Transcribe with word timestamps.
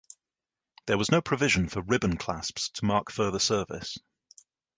There 0.87 0.97
was 0.97 1.11
no 1.11 1.21
provision 1.21 1.69
for 1.69 1.83
ribbon 1.83 2.17
clasps 2.17 2.69
to 2.69 2.85
mark 2.85 3.11
further 3.11 3.37
service. 3.37 3.99